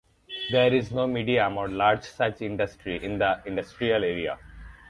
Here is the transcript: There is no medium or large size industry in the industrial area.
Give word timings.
There 0.49 0.73
is 0.73 0.91
no 0.91 1.05
medium 1.05 1.59
or 1.59 1.69
large 1.69 2.01
size 2.05 2.41
industry 2.41 3.03
in 3.05 3.19
the 3.19 3.39
industrial 3.45 4.03
area. 4.03 4.39